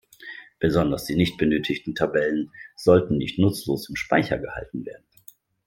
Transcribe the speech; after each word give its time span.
Besonders 0.57 1.05
die 1.05 1.15
nicht 1.15 1.37
benötigten 1.37 1.93
Tabellen 1.93 2.51
sollten 2.75 3.19
nicht 3.19 3.37
nutzlos 3.37 3.87
im 3.87 3.95
Speicher 3.95 4.39
gehalten 4.39 4.83
werden. 4.83 5.05